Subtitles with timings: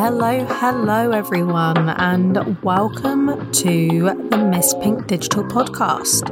[0.00, 3.88] Hello, hello, everyone, and welcome to
[4.30, 6.28] the Miss Pink Digital Podcast.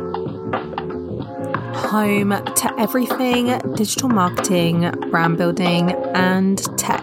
[1.74, 7.02] Home to everything digital marketing, brand building, and tech.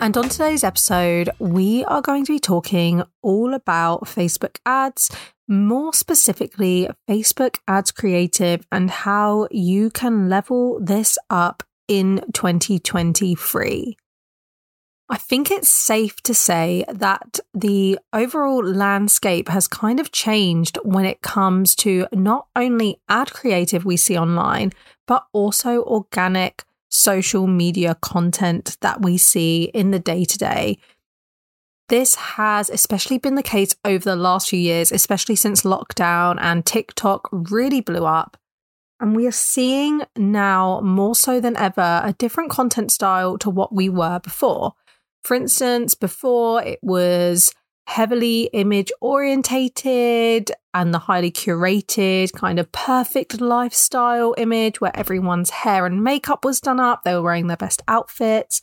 [0.00, 5.08] And on today's episode, we are going to be talking all about Facebook ads,
[5.46, 13.96] more specifically, Facebook ads creative, and how you can level this up in 2023.
[15.12, 21.04] I think it's safe to say that the overall landscape has kind of changed when
[21.04, 24.70] it comes to not only ad creative we see online,
[25.08, 30.78] but also organic social media content that we see in the day to day.
[31.88, 36.64] This has especially been the case over the last few years, especially since lockdown and
[36.64, 38.36] TikTok really blew up.
[39.00, 43.74] And we are seeing now more so than ever a different content style to what
[43.74, 44.74] we were before.
[45.22, 47.52] For instance, before it was
[47.86, 55.86] heavily image orientated and the highly curated kind of perfect lifestyle image where everyone's hair
[55.86, 58.60] and makeup was done up, they were wearing their best outfits.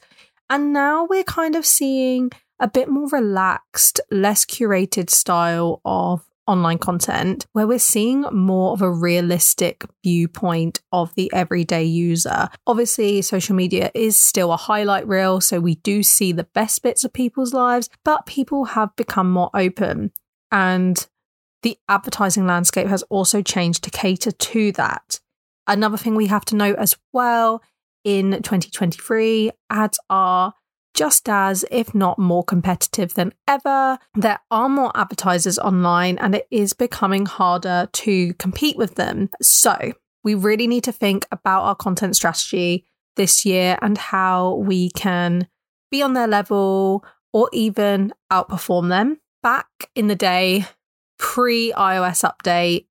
[0.49, 6.77] And now we're kind of seeing a bit more relaxed, less curated style of online
[6.77, 12.47] content where we're seeing more of a realistic viewpoint of the everyday user.
[12.65, 17.03] Obviously, social media is still a highlight reel, so we do see the best bits
[17.03, 20.11] of people's lives, but people have become more open
[20.51, 21.07] and
[21.63, 25.19] the advertising landscape has also changed to cater to that.
[25.65, 27.61] Another thing we have to note as well
[28.03, 30.53] in 2023, ads are
[30.97, 33.99] just as, if not more competitive than ever.
[34.15, 39.29] There are more advertisers online and it is becoming harder to compete with them.
[39.39, 42.83] So, we really need to think about our content strategy
[43.15, 45.47] this year and how we can
[45.91, 49.19] be on their level or even outperform them.
[49.43, 50.65] Back in the day,
[51.19, 52.87] pre iOS update,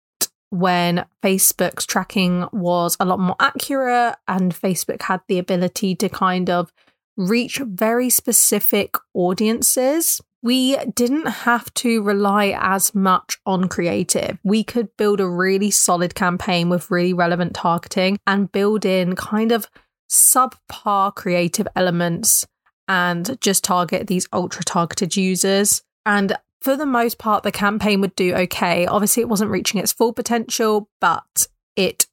[0.51, 6.49] when Facebook's tracking was a lot more accurate and Facebook had the ability to kind
[6.49, 6.73] of
[7.17, 10.21] reach very specific audiences.
[10.43, 14.39] We didn't have to rely as much on creative.
[14.45, 19.51] We could build a really solid campaign with really relevant targeting and build in kind
[19.51, 19.69] of
[20.11, 22.47] subpar creative elements
[22.89, 25.83] and just target these ultra targeted users.
[26.05, 28.87] And for the most part, the campaign would do okay.
[28.87, 32.07] Obviously, it wasn't reaching its full potential, but it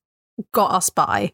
[0.51, 1.33] got us by.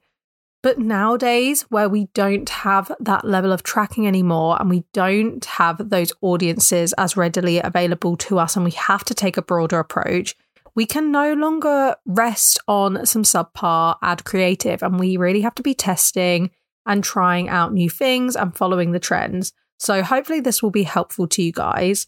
[0.61, 5.89] But nowadays, where we don't have that level of tracking anymore and we don't have
[5.89, 10.35] those audiences as readily available to us, and we have to take a broader approach,
[10.75, 14.83] we can no longer rest on some subpar ad creative.
[14.83, 16.51] And we really have to be testing
[16.85, 19.53] and trying out new things and following the trends.
[19.77, 22.07] So, hopefully, this will be helpful to you guys.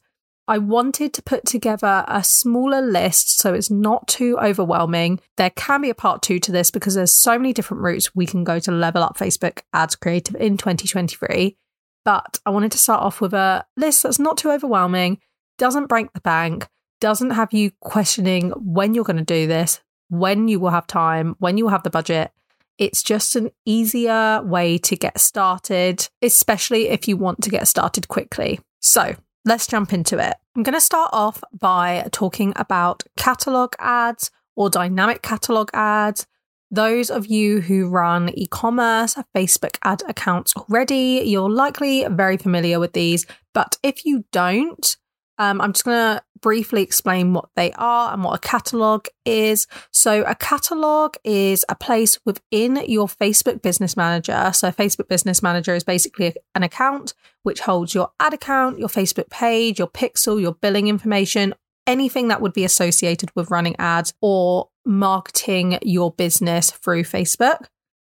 [0.51, 5.21] I wanted to put together a smaller list so it's not too overwhelming.
[5.37, 8.25] There can be a part two to this because there's so many different routes we
[8.25, 11.55] can go to level up Facebook ads creative in 2023.
[12.03, 15.21] But I wanted to start off with a list that's not too overwhelming,
[15.57, 16.67] doesn't break the bank,
[16.99, 19.79] doesn't have you questioning when you're going to do this,
[20.09, 22.29] when you will have time, when you will have the budget.
[22.77, 28.09] It's just an easier way to get started, especially if you want to get started
[28.09, 28.59] quickly.
[28.81, 29.15] So,
[29.45, 30.35] let's jump into it.
[30.55, 36.27] I'm going to start off by talking about catalog ads or dynamic catalog ads.
[36.69, 42.79] Those of you who run e commerce Facebook ad accounts already, you're likely very familiar
[42.79, 43.25] with these.
[43.53, 44.95] But if you don't,
[45.37, 49.67] um, I'm just going to briefly explain what they are and what a catalog is.
[49.91, 54.51] So, a catalog is a place within your Facebook Business Manager.
[54.53, 57.13] So, Facebook Business Manager is basically an account
[57.43, 61.53] which holds your ad account, your Facebook page, your pixel, your billing information,
[61.87, 67.65] anything that would be associated with running ads or marketing your business through Facebook.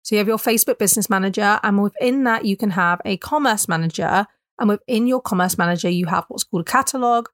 [0.03, 3.69] So, you have your Facebook Business Manager, and within that, you can have a Commerce
[3.69, 4.27] Manager
[4.59, 7.29] and within your commerce manager, you have what's called a catalog.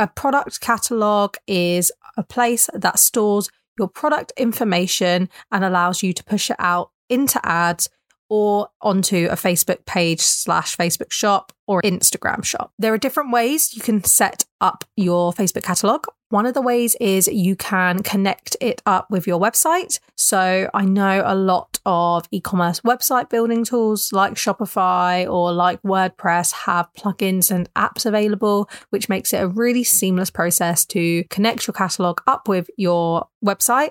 [0.00, 6.24] A product catalog is a place that stores your product information and allows you to
[6.24, 7.90] push it out into ads
[8.30, 12.72] or onto a Facebook page slash Facebook shop or Instagram shop.
[12.78, 16.06] There are different ways you can set up your Facebook catalog.
[16.28, 19.98] One of the ways is you can connect it up with your website.
[20.16, 25.82] So I know a lot of e commerce website building tools like Shopify or like
[25.82, 31.66] WordPress have plugins and apps available, which makes it a really seamless process to connect
[31.66, 33.90] your catalog up with your website.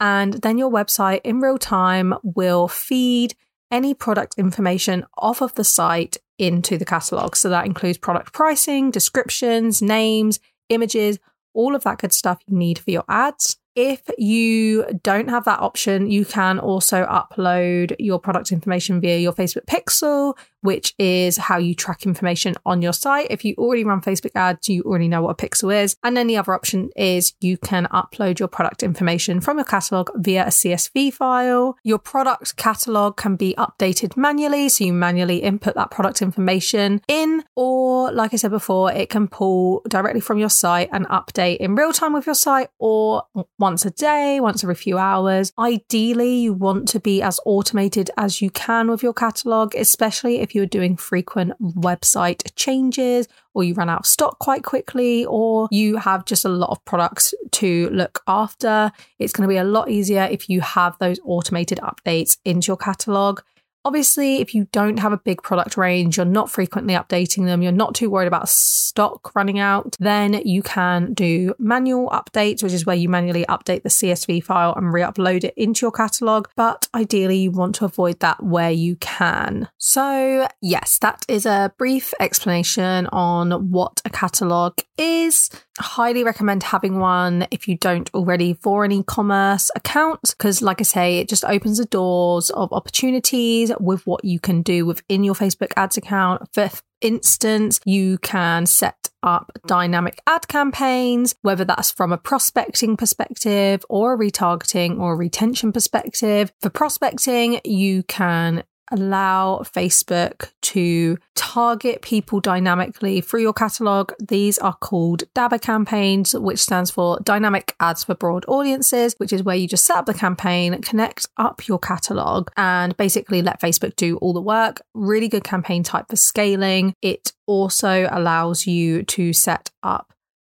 [0.00, 3.34] And then your website in real time will feed
[3.70, 7.36] any product information off of the site into the catalog.
[7.36, 11.18] So that includes product pricing, descriptions, names, images,
[11.54, 13.56] all of that good stuff you need for your ads.
[13.76, 19.32] If you don't have that option, you can also upload your product information via your
[19.32, 23.26] Facebook pixel, which is how you track information on your site.
[23.28, 25.94] If you already run Facebook ads, you already know what a pixel is.
[26.02, 30.08] And then the other option is you can upload your product information from your catalog
[30.14, 31.76] via a CSV file.
[31.84, 34.70] Your product catalog can be updated manually.
[34.70, 39.28] So you manually input that product information in, or like I said before, it can
[39.28, 43.24] pull directly from your site and update in real time with your site or
[43.58, 45.52] once a day, once every few hours.
[45.58, 50.53] Ideally, you want to be as automated as you can with your catalog, especially if
[50.54, 55.96] you're doing frequent website changes or you run out of stock quite quickly or you
[55.96, 58.90] have just a lot of products to look after.
[59.18, 62.76] It's going to be a lot easier if you have those automated updates into your
[62.76, 63.40] catalog.
[63.86, 67.72] Obviously, if you don't have a big product range, you're not frequently updating them, you're
[67.72, 72.86] not too worried about stock running out, then you can do manual updates, which is
[72.86, 76.46] where you manually update the CSV file and re upload it into your catalog.
[76.56, 79.68] But ideally, you want to avoid that where you can.
[79.76, 85.50] So, yes, that is a brief explanation on what a catalog is.
[85.78, 90.80] Highly recommend having one if you don't already for an e commerce account, because, like
[90.80, 95.24] I say, it just opens the doors of opportunities with what you can do within
[95.24, 96.42] your Facebook ads account.
[96.52, 103.84] For instance, you can set up dynamic ad campaigns, whether that's from a prospecting perspective
[103.88, 106.52] or a retargeting or a retention perspective.
[106.60, 114.12] For prospecting, you can allow Facebook to target people dynamically through your catalog.
[114.20, 119.42] These are called DABA campaigns, which stands for Dynamic Ads for Broad Audiences, which is
[119.42, 123.96] where you just set up the campaign, connect up your catalog, and basically let Facebook
[123.96, 124.80] do all the work.
[124.94, 126.94] Really good campaign type for scaling.
[127.02, 130.13] It also allows you to set up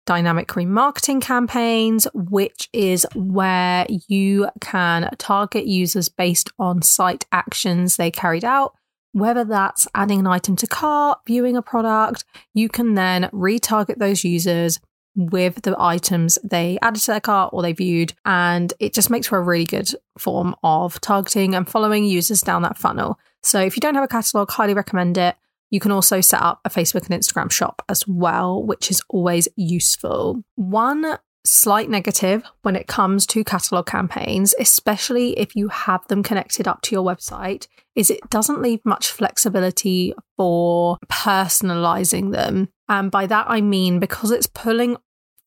[0.07, 8.11] dynamic remarketing campaigns, which is where you can target users based on site actions they
[8.11, 8.75] carried out.
[9.13, 12.25] Whether that's adding an item to cart, viewing a product,
[12.55, 14.79] you can then retarget those users
[15.17, 18.13] with the items they added to their cart or they viewed.
[18.25, 22.63] And it just makes for a really good form of targeting and following users down
[22.63, 23.19] that funnel.
[23.43, 25.37] So if you don't have a catalog, highly recommend it.
[25.71, 29.49] You can also set up a Facebook and Instagram shop as well, which is always
[29.57, 30.43] useful.
[30.55, 36.69] One slight negative when it comes to catalog campaigns, especially if you have them connected
[36.69, 42.69] up to your website, is it doesn't leave much flexibility for personalizing them.
[42.89, 44.97] And by that, I mean because it's pulling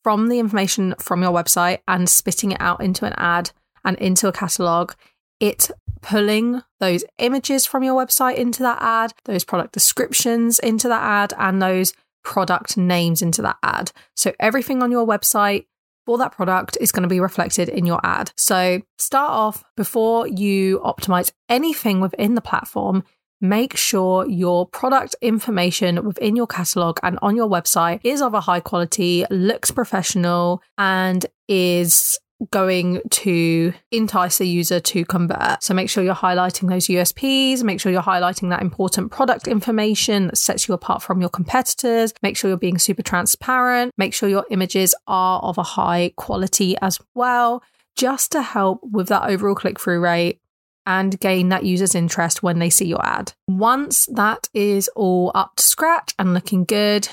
[0.03, 3.51] from the information from your website and spitting it out into an ad
[3.83, 4.93] and into a catalog,
[5.39, 5.69] it
[6.01, 11.33] pulling those images from your website into that ad, those product descriptions into that ad,
[11.37, 11.93] and those
[12.23, 13.91] product names into that ad.
[14.15, 15.65] So everything on your website
[16.05, 18.31] for that product is going to be reflected in your ad.
[18.37, 23.03] So start off before you optimize anything within the platform.
[23.41, 28.41] Make sure your product information within your catalog and on your website is of a
[28.41, 32.19] high quality, looks professional, and is
[32.51, 35.61] going to entice a user to convert.
[35.63, 40.27] So make sure you're highlighting those USPs, make sure you're highlighting that important product information
[40.27, 44.29] that sets you apart from your competitors, make sure you're being super transparent, make sure
[44.29, 47.61] your images are of a high quality as well,
[47.95, 50.39] just to help with that overall click through rate
[50.85, 53.33] and gain that user's interest when they see your ad.
[53.47, 57.07] Once that is all up to scratch and looking good,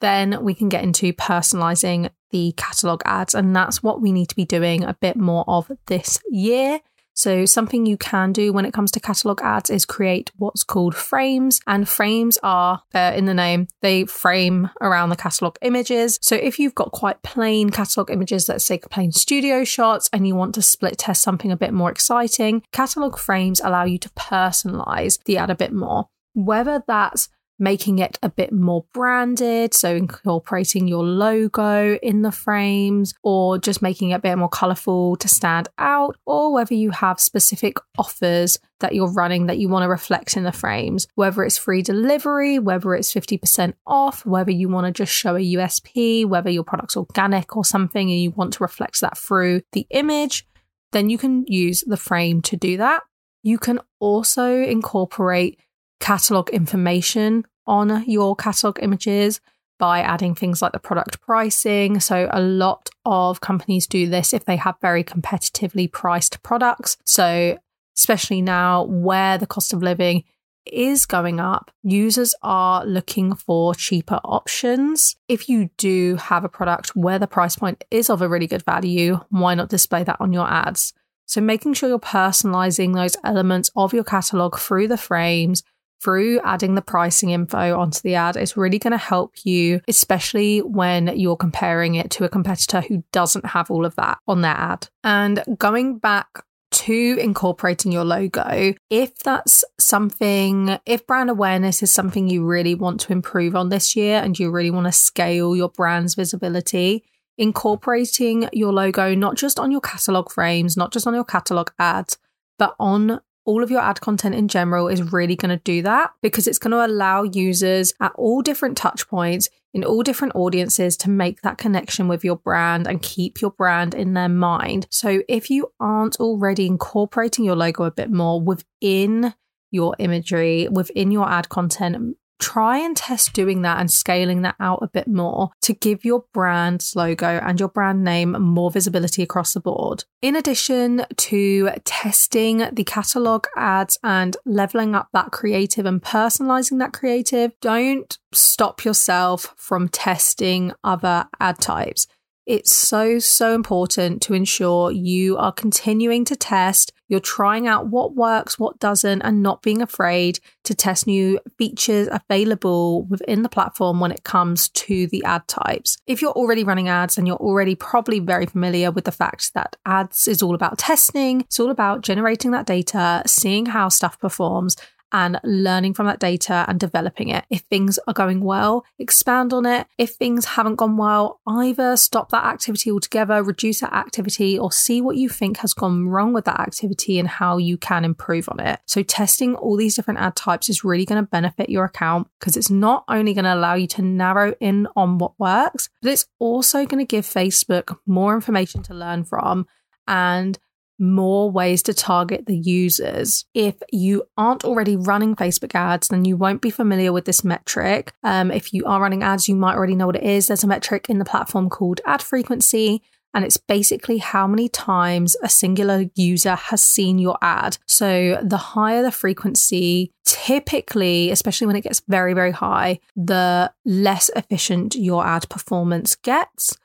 [0.00, 3.34] then we can get into personalizing the catalog ads.
[3.34, 6.80] And that's what we need to be doing a bit more of this year.
[7.20, 10.94] So, something you can do when it comes to catalog ads is create what's called
[10.94, 11.60] frames.
[11.66, 16.18] And frames are, uh, in the name, they frame around the catalog images.
[16.22, 20.34] So, if you've got quite plain catalog images, let's say plain studio shots, and you
[20.34, 25.22] want to split test something a bit more exciting, catalog frames allow you to personalize
[25.24, 26.06] the ad a bit more.
[26.32, 27.28] Whether that's
[27.60, 33.82] making it a bit more branded, so incorporating your logo in the frames, or just
[33.82, 38.58] making it a bit more colorful to stand out, or whether you have specific offers
[38.80, 42.58] that you're running that you want to reflect in the frames, whether it's free delivery,
[42.58, 46.96] whether it's 50% off, whether you want to just show a USP, whether your product's
[46.96, 50.46] organic or something and you want to reflect that through the image,
[50.92, 53.02] then you can use the frame to do that.
[53.42, 55.60] You can also incorporate
[56.00, 59.40] catalog information on your catalog images
[59.78, 61.98] by adding things like the product pricing.
[61.98, 66.96] So, a lot of companies do this if they have very competitively priced products.
[67.04, 67.58] So,
[67.96, 70.24] especially now where the cost of living
[70.66, 75.16] is going up, users are looking for cheaper options.
[75.28, 78.64] If you do have a product where the price point is of a really good
[78.64, 80.92] value, why not display that on your ads?
[81.26, 85.62] So, making sure you're personalizing those elements of your catalog through the frames,
[86.02, 90.60] through adding the pricing info onto the ad is really going to help you, especially
[90.60, 94.54] when you're comparing it to a competitor who doesn't have all of that on their
[94.54, 94.88] ad.
[95.04, 102.28] And going back to incorporating your logo, if that's something, if brand awareness is something
[102.28, 105.68] you really want to improve on this year and you really want to scale your
[105.68, 107.04] brand's visibility,
[107.36, 112.18] incorporating your logo not just on your catalog frames, not just on your catalog ads,
[112.58, 116.12] but on all of your ad content in general is really going to do that
[116.22, 120.96] because it's going to allow users at all different touch points in all different audiences
[120.96, 124.86] to make that connection with your brand and keep your brand in their mind.
[124.90, 129.34] So if you aren't already incorporating your logo a bit more within
[129.70, 134.80] your imagery, within your ad content, try and test doing that and scaling that out
[134.82, 139.54] a bit more to give your brand's logo and your brand name more visibility across
[139.54, 140.04] the board.
[140.22, 146.92] In addition to testing the catalog ads and leveling up that creative and personalizing that
[146.92, 152.06] creative, don't stop yourself from testing other ad types.
[152.46, 158.14] It's so, so important to ensure you are continuing to test, you're trying out what
[158.14, 163.98] works, what doesn't, and not being afraid to test new features available within the platform
[163.98, 165.98] when it comes to the ad types.
[166.06, 169.74] If you're already running ads and you're already probably very familiar with the fact that
[169.84, 174.76] ads is all about testing, it's all about generating that data, seeing how stuff performs,
[175.12, 177.44] and learning from that data and developing it.
[177.50, 179.86] If things are going well, expand on it.
[179.98, 185.00] If things haven't gone well, either stop that activity altogether, reduce that activity, or see
[185.00, 188.60] what you think has gone wrong with that activity and how you can improve on
[188.60, 188.80] it.
[188.86, 192.56] So, testing all these different ad types is really going to benefit your account because
[192.56, 196.26] it's not only going to allow you to narrow in on what works, but it's
[196.38, 199.66] also going to give Facebook more information to learn from
[200.06, 200.58] and
[201.00, 203.44] more ways to target the users.
[203.54, 208.12] If you aren't already running Facebook ads, then you won't be familiar with this metric.
[208.22, 210.46] Um, if you are running ads, you might already know what it is.
[210.46, 213.02] There's a metric in the platform called ad frequency.
[213.32, 217.78] And it's basically how many times a singular user has seen your ad.
[217.86, 224.30] So the higher the frequency, typically, especially when it gets very, very high, the less
[224.34, 226.76] efficient your ad performance gets.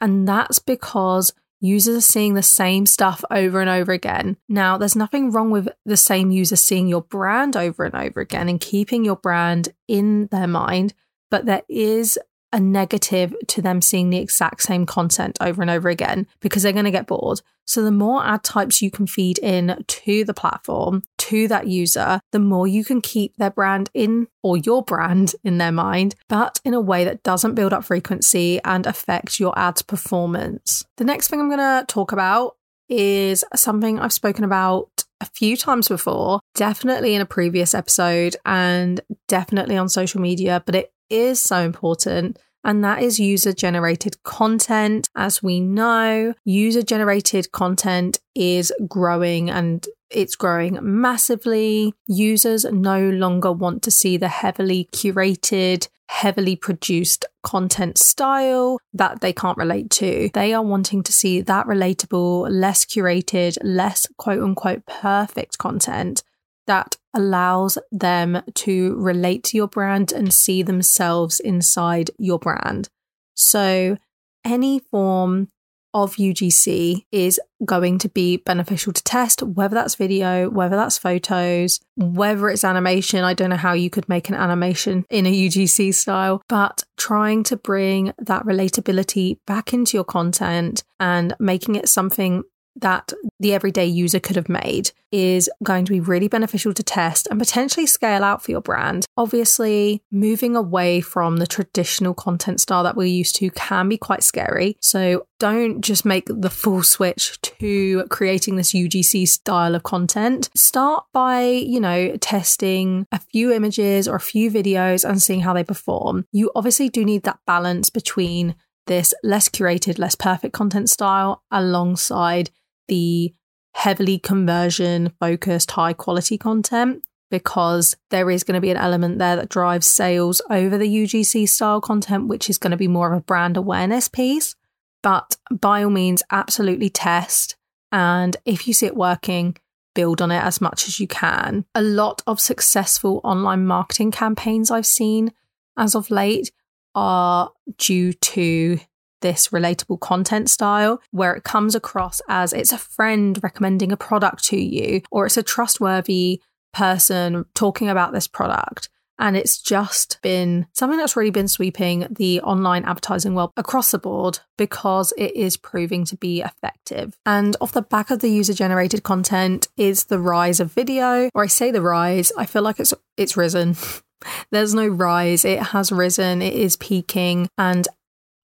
[0.00, 1.32] And that's because
[1.64, 4.36] users are seeing the same stuff over and over again.
[4.48, 8.48] Now, there's nothing wrong with the same user seeing your brand over and over again
[8.48, 10.94] and keeping your brand in their mind,
[11.30, 12.18] but there is
[12.54, 16.72] a negative to them seeing the exact same content over and over again because they're
[16.72, 17.42] going to get bored.
[17.66, 22.20] So, the more ad types you can feed in to the platform, to that user,
[22.30, 26.60] the more you can keep their brand in or your brand in their mind, but
[26.64, 30.84] in a way that doesn't build up frequency and affect your ad's performance.
[30.96, 32.56] The next thing I'm going to talk about
[32.88, 39.00] is something I've spoken about a few times before, definitely in a previous episode and
[39.26, 42.38] definitely on social media, but it is so important.
[42.64, 45.08] And that is user generated content.
[45.14, 51.92] As we know, user generated content is growing and it's growing massively.
[52.06, 59.32] Users no longer want to see the heavily curated, heavily produced content style that they
[59.32, 60.30] can't relate to.
[60.32, 66.22] They are wanting to see that relatable, less curated, less quote unquote perfect content
[66.66, 72.88] that allows them to relate to your brand and see themselves inside your brand.
[73.34, 73.96] So,
[74.44, 75.48] any form
[75.94, 81.80] of UGC is going to be beneficial to test, whether that's video, whether that's photos,
[81.96, 83.22] whether it's animation.
[83.22, 87.44] I don't know how you could make an animation in a UGC style, but trying
[87.44, 92.42] to bring that relatability back into your content and making it something
[92.76, 97.28] that the everyday user could have made is going to be really beneficial to test
[97.30, 99.06] and potentially scale out for your brand.
[99.16, 104.24] Obviously, moving away from the traditional content style that we're used to can be quite
[104.24, 104.76] scary.
[104.80, 110.50] So don't just make the full switch to creating this UGC style of content.
[110.56, 115.52] Start by, you know, testing a few images or a few videos and seeing how
[115.52, 116.26] they perform.
[116.32, 122.50] You obviously do need that balance between this less curated, less perfect content style alongside
[122.88, 123.34] the
[123.74, 129.36] heavily conversion focused, high quality content because there is going to be an element there
[129.36, 133.18] that drives sales over the UGC style content, which is going to be more of
[133.18, 134.54] a brand awareness piece.
[135.02, 137.56] But by all means, absolutely test.
[137.90, 139.56] And if you see it working,
[139.94, 141.64] build on it as much as you can.
[141.74, 145.32] A lot of successful online marketing campaigns I've seen
[145.76, 146.52] as of late
[146.94, 148.78] are due to
[149.24, 154.44] this relatable content style where it comes across as it's a friend recommending a product
[154.44, 156.42] to you or it's a trustworthy
[156.74, 158.90] person talking about this product.
[159.18, 163.98] And it's just been something that's really been sweeping the online advertising world across the
[163.98, 167.16] board because it is proving to be effective.
[167.24, 171.44] And off the back of the user generated content is the rise of video, or
[171.44, 173.76] I say the rise, I feel like it's it's risen.
[174.50, 177.86] There's no rise, it has risen, it is peaking, and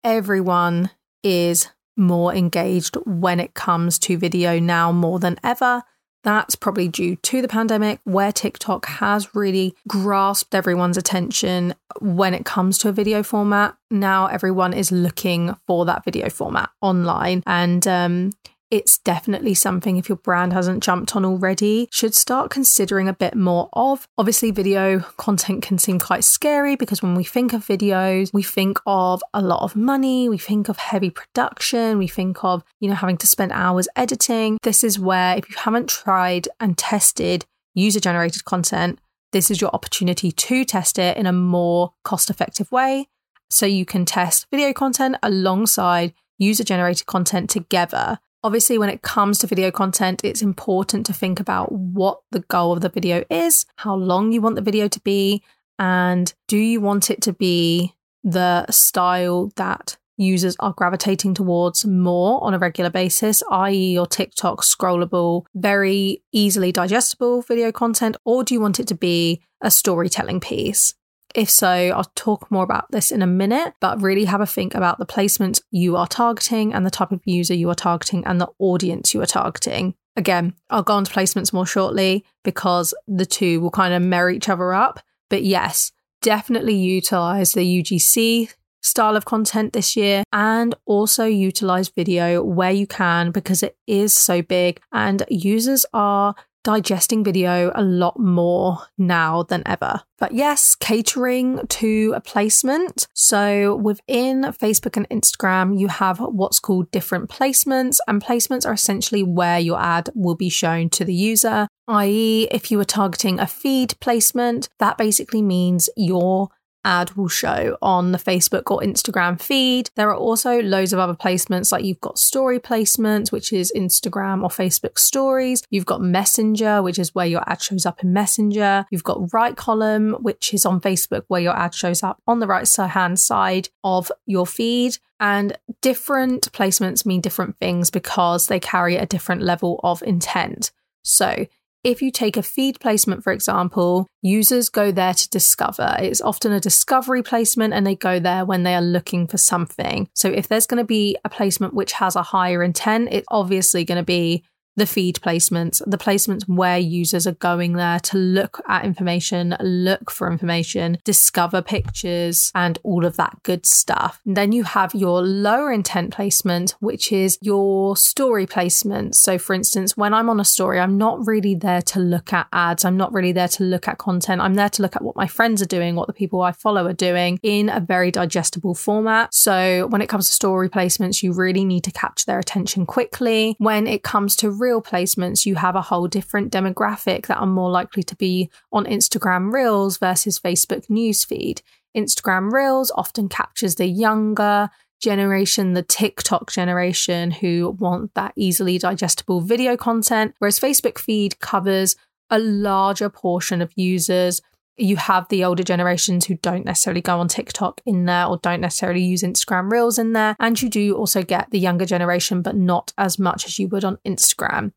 [0.06, 0.88] everyone
[1.24, 5.82] is more engaged when it comes to video now more than ever.
[6.22, 12.44] That's probably due to the pandemic, where TikTok has really grasped everyone's attention when it
[12.44, 13.76] comes to a video format.
[13.90, 17.42] Now everyone is looking for that video format online.
[17.44, 18.32] And um,
[18.70, 23.34] it's definitely something if your brand hasn't jumped on already should start considering a bit
[23.34, 24.08] more of.
[24.18, 28.78] Obviously video content can seem quite scary because when we think of videos we think
[28.86, 32.94] of a lot of money we think of heavy production we think of you know
[32.94, 34.58] having to spend hours editing.
[34.62, 37.44] This is where if you haven't tried and tested
[37.74, 38.98] user generated content
[39.32, 43.08] this is your opportunity to test it in a more cost effective way.
[43.50, 49.38] So you can test video content alongside user generated content together Obviously, when it comes
[49.38, 53.66] to video content, it's important to think about what the goal of the video is,
[53.74, 55.42] how long you want the video to be,
[55.80, 62.40] and do you want it to be the style that users are gravitating towards more
[62.44, 68.54] on a regular basis, i.e., your TikTok scrollable, very easily digestible video content, or do
[68.54, 70.94] you want it to be a storytelling piece?
[71.36, 74.74] If so, I'll talk more about this in a minute, but really have a think
[74.74, 78.40] about the placements you are targeting and the type of user you are targeting and
[78.40, 79.94] the audience you are targeting.
[80.16, 84.30] Again, I'll go on to placements more shortly because the two will kind of mirror
[84.30, 84.98] each other up.
[85.28, 92.42] But yes, definitely utilize the UGC style of content this year and also utilize video
[92.42, 96.34] where you can because it is so big and users are
[96.66, 100.02] digesting video a lot more now than ever.
[100.18, 103.06] But yes, catering to a placement.
[103.14, 109.22] So within Facebook and Instagram, you have what's called different placements, and placements are essentially
[109.22, 111.68] where your ad will be shown to the user.
[111.86, 116.48] I.e., if you are targeting a feed placement, that basically means your
[116.86, 119.90] ad will show on the Facebook or Instagram feed.
[119.96, 124.42] There are also loads of other placements, like you've got story placements, which is Instagram
[124.42, 125.62] or Facebook stories.
[125.68, 128.86] You've got Messenger, which is where your ad shows up in Messenger.
[128.90, 132.46] You've got right column, which is on Facebook, where your ad shows up on the
[132.46, 134.98] right hand side of your feed.
[135.18, 140.70] And different placements mean different things because they carry a different level of intent.
[141.02, 141.46] So
[141.84, 145.96] if you take a feed placement, for example, users go there to discover.
[146.00, 150.08] It's often a discovery placement and they go there when they are looking for something.
[150.14, 153.84] So if there's going to be a placement which has a higher intent, it's obviously
[153.84, 154.44] going to be
[154.76, 160.10] the feed placements, the placements where users are going there to look at information, look
[160.10, 164.20] for information, discover pictures, and all of that good stuff.
[164.24, 169.14] And then you have your lower intent placement, which is your story placement.
[169.16, 172.46] So, for instance, when I'm on a story, I'm not really there to look at
[172.52, 174.40] ads, I'm not really there to look at content.
[174.40, 176.86] I'm there to look at what my friends are doing, what the people I follow
[176.86, 179.34] are doing in a very digestible format.
[179.34, 183.56] So, when it comes to story placements, you really need to capture their attention quickly.
[183.58, 187.70] When it comes to reel placements, you have a whole different demographic that are more
[187.70, 191.62] likely to be on Instagram Reels versus Facebook newsfeed.
[191.96, 194.68] Instagram Reels often captures the younger
[195.00, 201.94] generation, the TikTok generation who want that easily digestible video content, whereas Facebook feed covers
[202.28, 204.42] a larger portion of users
[204.76, 208.60] you have the older generations who don't necessarily go on TikTok in there or don't
[208.60, 210.36] necessarily use Instagram Reels in there.
[210.38, 213.84] And you do also get the younger generation, but not as much as you would
[213.84, 214.72] on Instagram.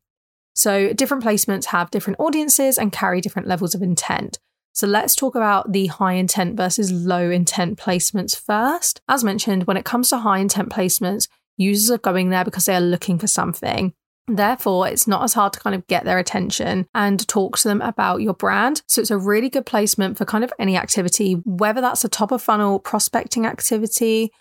[0.54, 4.38] So, different placements have different audiences and carry different levels of intent.
[4.72, 9.00] So, let's talk about the high intent versus low intent placements first.
[9.08, 12.74] As mentioned, when it comes to high intent placements, users are going there because they
[12.74, 13.94] are looking for something.
[14.36, 17.80] Therefore, it's not as hard to kind of get their attention and talk to them
[17.82, 18.82] about your brand.
[18.86, 22.32] So, it's a really good placement for kind of any activity, whether that's a top
[22.32, 24.32] of funnel prospecting activity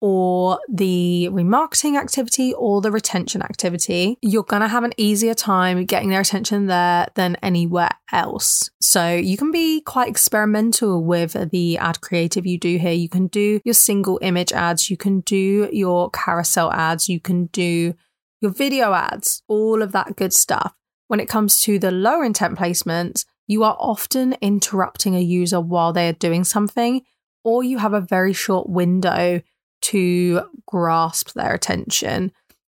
[0.00, 5.84] or the remarketing activity or the retention activity, you're going to have an easier time
[5.86, 8.70] getting their attention there than anywhere else.
[8.80, 12.92] So you can be quite experimental with the ad creative you do here.
[12.92, 17.46] You can do your single image ads, you can do your carousel ads, you can
[17.46, 17.94] do
[18.40, 20.74] your video ads, all of that good stuff.
[21.08, 25.90] when it comes to the lower intent placements, you are often interrupting a user while
[25.90, 27.00] they are doing something,
[27.42, 29.40] or you have a very short window
[29.80, 32.30] to grasp their attention.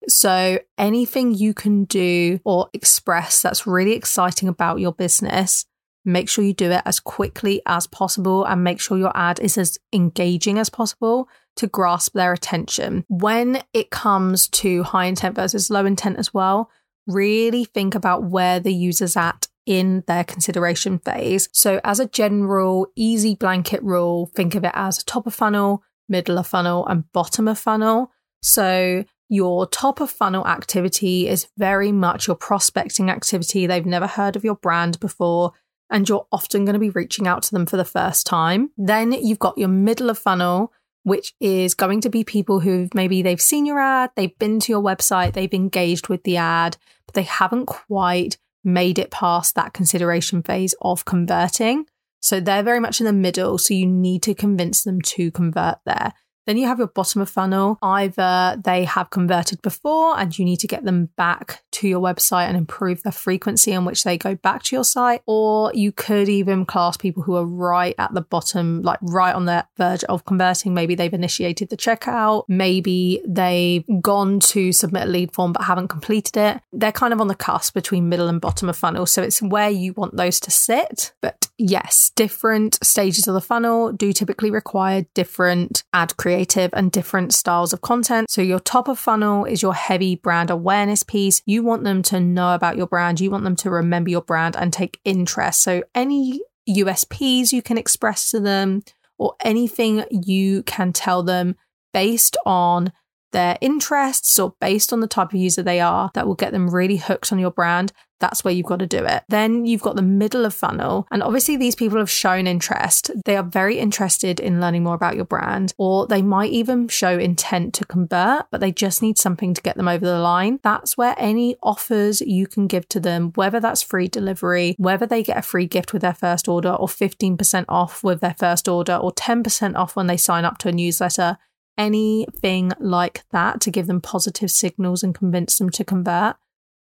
[0.09, 5.65] So, anything you can do or express that's really exciting about your business,
[6.05, 9.57] make sure you do it as quickly as possible and make sure your ad is
[9.57, 13.05] as engaging as possible to grasp their attention.
[13.09, 16.71] When it comes to high intent versus low intent as well,
[17.07, 21.49] really think about where the user's at in their consideration phase.
[21.53, 26.39] So, as a general, easy blanket rule, think of it as top of funnel, middle
[26.39, 28.11] of funnel, and bottom of funnel.
[28.43, 33.67] So, your top of funnel activity is very much your prospecting activity.
[33.67, 35.53] They've never heard of your brand before,
[35.91, 38.71] and you're often going to be reaching out to them for the first time.
[38.77, 40.73] Then you've got your middle of funnel,
[41.05, 44.73] which is going to be people who maybe they've seen your ad, they've been to
[44.73, 49.75] your website, they've engaged with the ad, but they haven't quite made it past that
[49.75, 51.87] consideration phase of converting.
[52.21, 53.59] So they're very much in the middle.
[53.59, 56.15] So you need to convince them to convert there.
[56.47, 57.79] Then you have your bottom of funnel.
[57.83, 62.49] Either they have converted before and you need to get them back to your website
[62.49, 66.29] and improve the frequency in which they go back to your site, or you could
[66.29, 70.25] even class people who are right at the bottom, like right on the verge of
[70.25, 70.75] converting.
[70.75, 75.89] Maybe they've initiated the checkout, maybe they've gone to submit a lead form but haven't
[75.89, 76.61] completed it.
[76.73, 79.07] They're kind of on the cusp between middle and bottom of funnel.
[79.07, 81.13] So it's where you want those to sit.
[81.21, 87.33] But yes, different stages of the funnel do typically require different ad creative and different
[87.33, 88.31] styles of content.
[88.31, 91.43] So your top of funnel is your heavy brand awareness piece.
[91.47, 94.57] You want them to know about your brand, you want them to remember your brand
[94.57, 95.63] and take interest.
[95.63, 98.83] So any USPs you can express to them
[99.19, 101.57] or anything you can tell them
[101.93, 102.93] based on
[103.35, 106.71] their interests or based on the type of user they are that will get them
[106.71, 109.25] really hooked on your brand, that's where you've got to do it.
[109.29, 111.07] Then you've got the middle of funnel.
[111.11, 113.11] And obviously, these people have shown interest.
[113.27, 117.19] They are very interested in learning more about your brand, or they might even show
[117.19, 120.61] intent to convert, but they just need something to get them over the line.
[120.63, 125.23] That's where any offers you can give to them, whether that's free delivery, whether they
[125.23, 128.95] get a free gift with their first order, or 15% off with their first order,
[128.95, 131.37] or 10% off when they sign up to a newsletter
[131.77, 136.37] anything like that to give them positive signals and convince them to convert.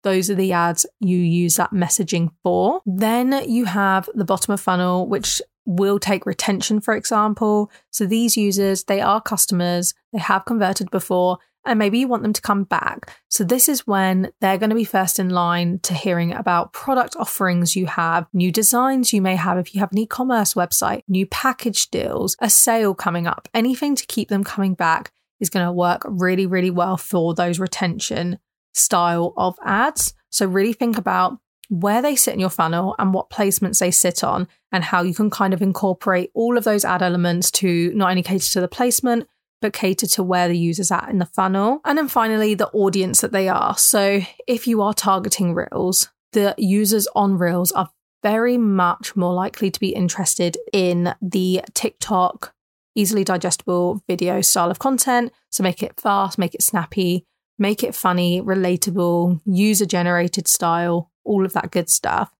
[0.03, 2.81] Those are the ads you use that messaging for.
[2.85, 7.69] Then you have the bottom of funnel, which will take retention, for example.
[7.91, 11.37] So these users, they are customers, they have converted before,
[11.69, 13.15] and maybe you want them to come back.
[13.29, 17.15] So, this is when they're going to be first in line to hearing about product
[17.17, 21.03] offerings you have, new designs you may have if you have an e commerce website,
[21.07, 23.47] new package deals, a sale coming up.
[23.53, 27.59] Anything to keep them coming back is going to work really, really well for those
[27.59, 28.39] retention
[28.73, 30.13] style of ads.
[30.31, 31.37] So, really think about
[31.69, 35.13] where they sit in your funnel and what placements they sit on, and how you
[35.13, 38.67] can kind of incorporate all of those ad elements to not only cater to the
[38.67, 39.27] placement,
[39.61, 41.81] but cater to where the user's at in the funnel.
[41.85, 43.77] And then finally, the audience that they are.
[43.77, 47.89] So if you are targeting Reels, the users on Reels are
[48.21, 52.53] very much more likely to be interested in the TikTok
[52.95, 55.31] easily digestible video style of content.
[55.49, 57.25] So make it fast, make it snappy,
[57.57, 62.33] make it funny, relatable, user generated style, all of that good stuff.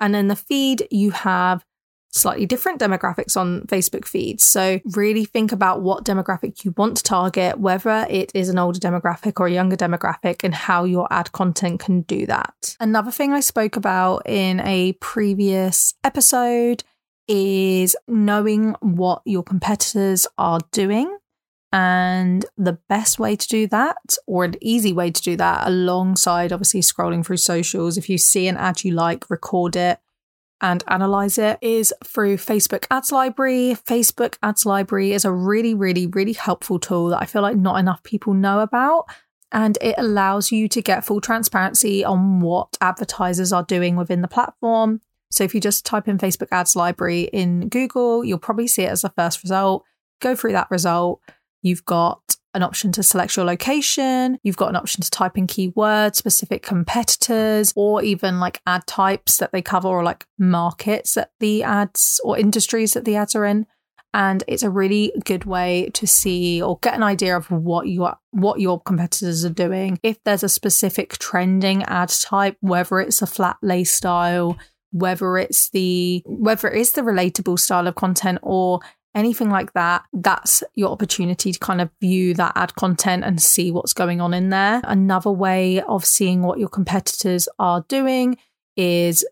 [0.00, 1.64] And then the feed, you have
[2.12, 4.44] slightly different demographics on Facebook feeds.
[4.44, 8.78] So, really think about what demographic you want to target, whether it is an older
[8.78, 12.76] demographic or a younger demographic, and how your ad content can do that.
[12.78, 16.84] Another thing I spoke about in a previous episode
[17.28, 21.16] is knowing what your competitors are doing.
[21.74, 26.52] And the best way to do that, or an easy way to do that, alongside
[26.52, 29.98] obviously scrolling through socials, if you see an ad you like, record it,
[30.62, 33.76] and analyze it is through Facebook Ads Library.
[33.86, 37.78] Facebook Ads Library is a really, really, really helpful tool that I feel like not
[37.78, 39.06] enough people know about.
[39.50, 44.28] And it allows you to get full transparency on what advertisers are doing within the
[44.28, 45.00] platform.
[45.30, 48.90] So if you just type in Facebook Ads Library in Google, you'll probably see it
[48.90, 49.84] as the first result.
[50.20, 51.20] Go through that result.
[51.62, 54.38] You've got an option to select your location.
[54.42, 59.38] You've got an option to type in keywords, specific competitors, or even like ad types
[59.38, 63.44] that they cover, or like markets that the ads or industries that the ads are
[63.44, 63.66] in.
[64.14, 68.16] And it's a really good way to see or get an idea of what your
[68.30, 69.98] what your competitors are doing.
[70.02, 74.58] If there's a specific trending ad type, whether it's a flat lay style,
[74.90, 78.80] whether it's the whether it is the relatable style of content or
[79.14, 83.70] anything like that, that's your opportunity to kind of view that ad content and see
[83.70, 84.80] what's going on in there.
[84.84, 88.36] Another way of seeing what your competitors are doing
[88.76, 89.24] is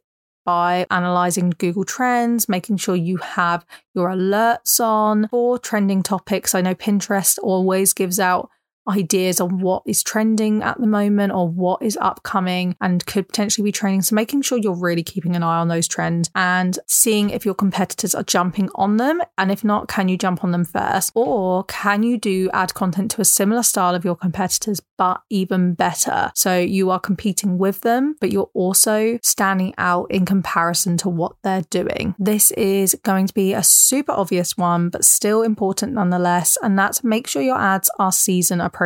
[0.45, 3.65] by analyzing Google Trends, making sure you have
[3.95, 6.55] your alerts on for trending topics.
[6.55, 8.51] I know Pinterest always gives out
[8.91, 13.65] ideas on what is trending at the moment or what is upcoming and could potentially
[13.65, 14.03] be trending.
[14.03, 17.55] So making sure you're really keeping an eye on those trends and seeing if your
[17.55, 19.21] competitors are jumping on them.
[19.39, 21.13] And if not, can you jump on them first?
[21.15, 25.75] Or can you do ad content to a similar style of your competitors, but even
[25.75, 26.33] better?
[26.35, 31.37] So you are competing with them, but you're also standing out in comparison to what
[31.43, 32.15] they're doing.
[32.19, 36.57] This is going to be a super obvious one, but still important nonetheless.
[36.63, 38.80] And that's make sure your ads are season appropriate.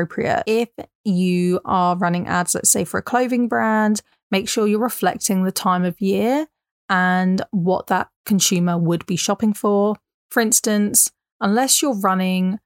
[0.47, 0.69] If
[1.05, 5.53] you are running ads, let's say for a clothing brand, make sure you're reflecting the
[5.53, 6.47] time of year
[6.89, 9.97] and what that consumer would be shopping for.
[10.31, 12.59] For instance, unless you're running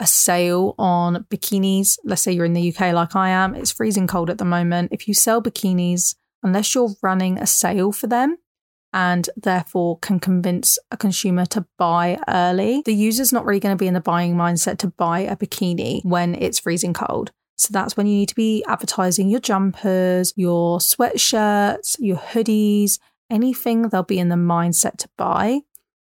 [0.00, 4.06] a sale on bikinis, let's say you're in the UK like I am, it's freezing
[4.06, 4.90] cold at the moment.
[4.92, 8.36] If you sell bikinis, unless you're running a sale for them,
[8.94, 13.82] and therefore can convince a consumer to buy early, the user's not really going to
[13.82, 17.32] be in the buying mindset to buy a bikini when it's freezing cold.
[17.56, 23.82] So that's when you need to be advertising your jumpers, your sweatshirts, your hoodies, anything
[23.82, 25.60] they'll be in the mindset to buy.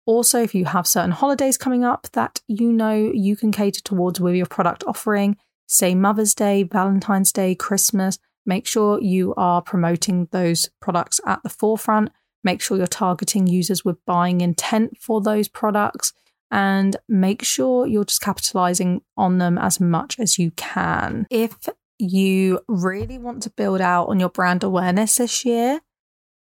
[0.07, 4.19] Also, if you have certain holidays coming up that you know you can cater towards
[4.19, 10.29] with your product offering, say Mother's Day, Valentine's Day, Christmas, make sure you are promoting
[10.33, 12.11] those products at the forefront
[12.49, 16.15] Make sure you're targeting users with buying intent for those products
[16.51, 21.27] and make sure you're just capitalizing on them as much as you can.
[21.29, 25.81] If you really want to build out on your brand awareness this year,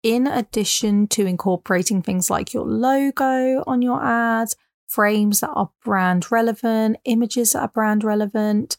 [0.02, 4.56] in addition to incorporating things like your logo on your ads,
[4.88, 8.76] frames that are brand relevant, images that are brand relevant,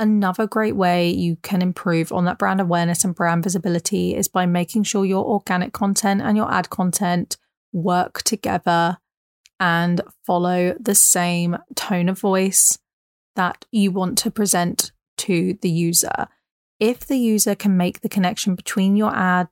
[0.00, 4.46] Another great way you can improve on that brand awareness and brand visibility is by
[4.46, 7.36] making sure your organic content and your ad content
[7.72, 8.98] work together
[9.58, 12.78] and follow the same tone of voice
[13.34, 16.28] that you want to present to the user.
[16.78, 19.48] If the user can make the connection between your ad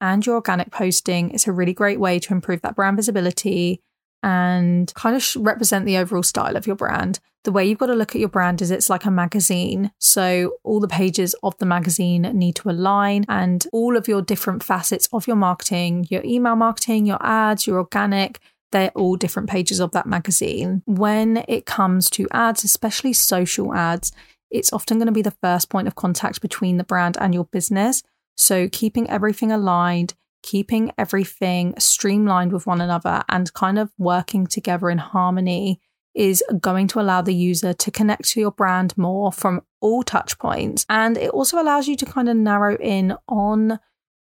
[0.00, 3.82] and your organic posting, it's a really great way to improve that brand visibility
[4.22, 7.20] and kind of represent the overall style of your brand.
[7.44, 9.90] The way you've got to look at your brand is it's like a magazine.
[9.98, 14.62] So all the pages of the magazine need to align and all of your different
[14.62, 18.38] facets of your marketing, your email marketing, your ads, your organic,
[18.70, 20.82] they're all different pages of that magazine.
[20.86, 24.12] When it comes to ads, especially social ads,
[24.50, 27.44] it's often going to be the first point of contact between the brand and your
[27.46, 28.02] business.
[28.36, 34.90] So keeping everything aligned, keeping everything streamlined with one another and kind of working together
[34.90, 35.80] in harmony
[36.14, 40.38] is going to allow the user to connect to your brand more from all touch
[40.38, 40.84] points.
[40.88, 43.78] And it also allows you to kind of narrow in on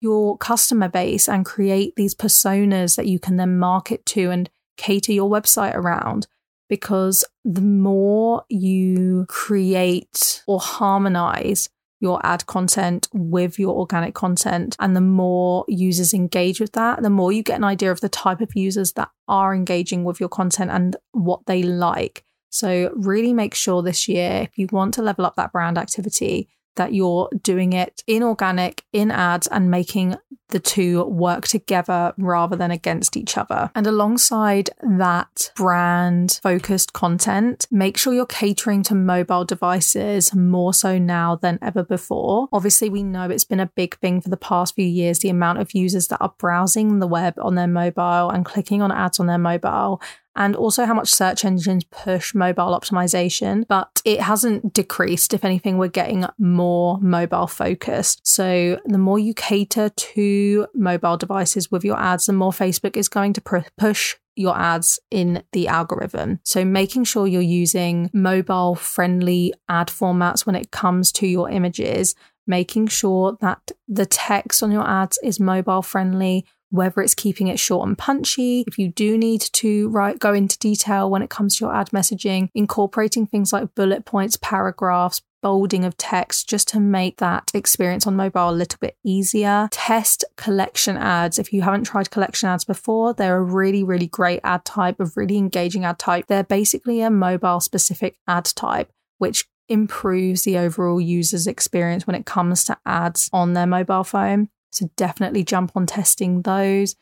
[0.00, 5.12] your customer base and create these personas that you can then market to and cater
[5.12, 6.26] your website around.
[6.68, 11.68] Because the more you create or harmonize
[12.00, 14.76] your ad content with your organic content.
[14.78, 18.08] And the more users engage with that, the more you get an idea of the
[18.08, 22.24] type of users that are engaging with your content and what they like.
[22.50, 26.48] So, really make sure this year, if you want to level up that brand activity,
[26.76, 30.16] that you're doing it in organic, in ads, and making
[30.48, 33.70] the two work together rather than against each other.
[33.74, 40.98] And alongside that brand focused content, make sure you're catering to mobile devices more so
[40.98, 42.48] now than ever before.
[42.52, 45.58] Obviously, we know it's been a big thing for the past few years the amount
[45.58, 49.26] of users that are browsing the web on their mobile and clicking on ads on
[49.26, 50.00] their mobile
[50.38, 55.34] and also how much search engines push mobile optimization, but it hasn't decreased.
[55.34, 58.24] If anything, we're getting more mobile focused.
[58.24, 63.08] So the more you cater to mobile devices with your ads, the more Facebook is
[63.08, 66.38] going to pr- push your ads in the algorithm.
[66.44, 72.14] So making sure you're using mobile friendly ad formats when it comes to your images,
[72.46, 77.58] making sure that the text on your ads is mobile friendly, whether it's keeping it
[77.58, 81.56] short and punchy, if you do need to write, go into detail when it comes
[81.56, 86.80] to your ad messaging, incorporating things like bullet points, paragraphs, bolding of text just to
[86.80, 89.68] make that experience on mobile a little bit easier.
[89.70, 91.38] Test collection ads.
[91.38, 95.06] If you haven't tried collection ads before, they're a really, really great ad type, a
[95.14, 96.26] really engaging ad type.
[96.26, 102.26] They're basically a mobile specific ad type, which improves the overall user's experience when it
[102.26, 104.48] comes to ads on their mobile phone.
[104.70, 106.96] So definitely jump on testing those.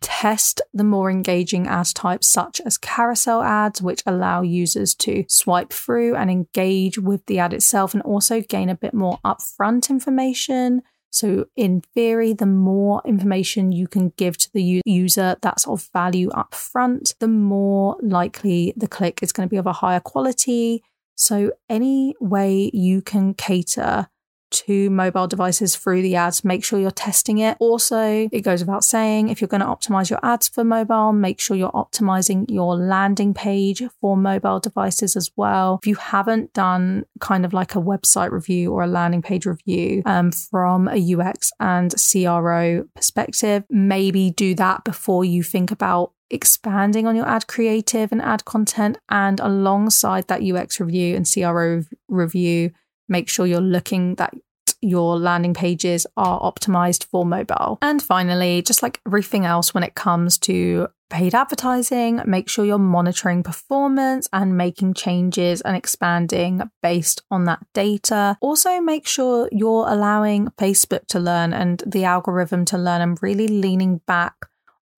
[0.00, 5.72] Test the more engaging ad types, such as carousel ads, which allow users to swipe
[5.72, 10.82] through and engage with the ad itself and also gain a bit more upfront information.
[11.12, 16.30] So, in theory, the more information you can give to the user that's of value
[16.30, 20.82] up front, the more likely the click is going to be of a higher quality.
[21.14, 24.08] So, any way you can cater
[24.52, 26.44] to mobile devices through the ads.
[26.44, 27.56] Make sure you're testing it.
[27.60, 31.40] Also, it goes without saying, if you're going to optimize your ads for mobile, make
[31.40, 35.78] sure you're optimizing your landing page for mobile devices as well.
[35.82, 40.02] If you haven't done kind of like a website review or a landing page review
[40.06, 47.06] um, from a UX and CRO perspective, maybe do that before you think about expanding
[47.06, 48.98] on your ad creative and ad content.
[49.08, 52.72] And alongside that UX review and CRO review,
[53.08, 54.34] make sure you're looking that
[54.80, 57.78] your landing pages are optimized for mobile.
[57.80, 62.78] And finally, just like everything else when it comes to paid advertising, make sure you're
[62.78, 68.36] monitoring performance and making changes and expanding based on that data.
[68.40, 73.46] Also, make sure you're allowing Facebook to learn and the algorithm to learn and really
[73.46, 74.34] leaning back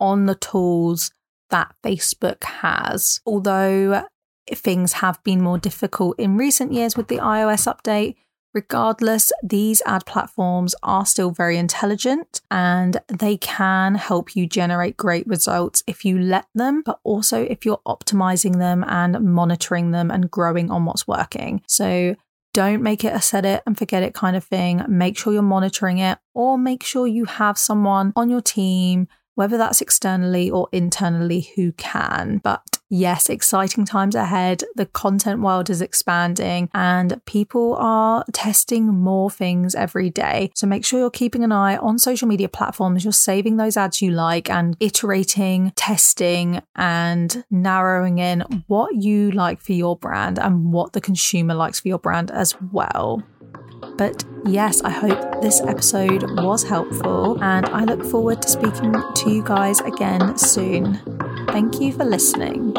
[0.01, 1.11] on the tools
[1.51, 3.21] that Facebook has.
[3.27, 4.05] Although
[4.53, 8.17] things have been more difficult in recent years with the iOS update.
[8.53, 15.27] Regardless, these ad platforms are still very intelligent and they can help you generate great
[15.27, 20.31] results if you let them, but also if you're optimizing them and monitoring them and
[20.31, 21.63] growing on what's working.
[21.67, 22.15] So
[22.53, 24.85] don't make it a set it and forget it kind of thing.
[24.87, 29.59] Make sure you're monitoring it or make sure you have someone on your team whether
[29.59, 32.39] that's externally or internally, who can.
[32.39, 34.63] But yes, exciting times ahead.
[34.77, 40.51] The content world is expanding and people are testing more things every day.
[40.55, 43.05] So make sure you're keeping an eye on social media platforms.
[43.05, 49.61] You're saving those ads you like and iterating, testing, and narrowing in what you like
[49.61, 53.25] for your brand and what the consumer likes for your brand as well.
[53.97, 59.31] But yes, I hope this episode was helpful and I look forward to speaking to
[59.31, 61.01] you guys again soon.
[61.49, 62.75] Thank you for listening.